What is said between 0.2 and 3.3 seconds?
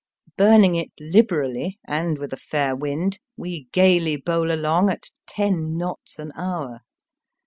Burning it libe rally, and with a fair wind,